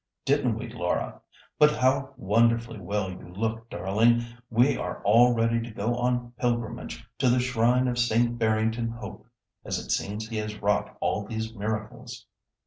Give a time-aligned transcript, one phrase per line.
[0.25, 1.21] Didn't we, Laura?
[1.59, 4.25] But how wonderfully well you look, darling!
[4.49, 8.35] We are all ready to go on pilgrimage to the shrine of St.
[8.39, 9.27] Barrington Hope,
[9.63, 12.25] as it seems he has wrought all these miracles."